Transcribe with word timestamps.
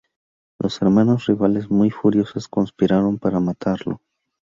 Los 0.59 0.81
hermanos 0.81 1.27
rivales, 1.27 1.69
muy 1.69 1.91
furiosos, 1.91 2.47
conspiraron 2.47 3.19
para 3.19 3.39
matarlo. 3.39 4.01